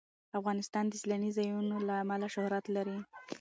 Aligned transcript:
افغانستان 0.39 0.85
د 0.87 0.93
سیلانی 1.01 1.31
ځایونه 1.37 1.75
له 1.87 1.93
امله 2.03 2.27
شهرت 2.35 2.65
لري. 2.75 2.97